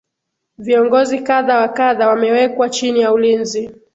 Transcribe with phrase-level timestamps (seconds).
[0.57, 3.71] viongozi kadha wa kadha wamewekwa chini ya ulinzi